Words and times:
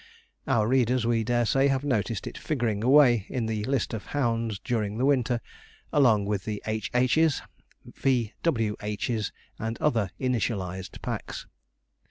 Our 0.47 0.67
readers, 0.67 1.05
we 1.05 1.23
dare 1.23 1.45
say, 1.45 1.67
have 1.67 1.83
noticed 1.83 2.25
it 2.25 2.35
figuring 2.35 2.83
away, 2.83 3.27
in 3.29 3.45
the 3.45 3.63
list 3.65 3.93
of 3.93 4.07
hounds 4.17 4.57
during 4.57 4.97
the 4.97 5.05
winter, 5.05 5.41
along 5.93 6.25
with 6.25 6.43
the 6.45 6.59
'H.H.s,' 6.65 7.43
'V.W.H.s,' 7.85 9.31
and 9.59 9.77
other 9.77 10.09
initialized 10.19 11.03
packs. 11.03 11.45